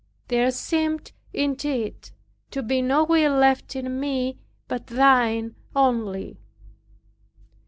[0.29, 2.09] There seemed, indeed,
[2.49, 6.39] to be no will left in me but Thine only.